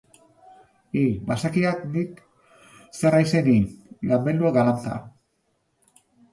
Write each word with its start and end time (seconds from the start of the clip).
Hi, 0.95 1.03
bazekiat 1.27 1.83
nik 1.97 2.23
zer 3.01 3.19
haizen 3.19 3.53
hi, 3.55 3.55
ganbelua 4.15 4.55
galanta! 4.59 4.99